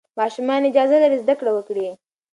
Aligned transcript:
ماشومان 0.19 0.61
اجازه 0.69 0.95
لري 1.03 1.17
زده 1.23 1.33
کړه 1.39 1.51
وکړي. 1.53 1.87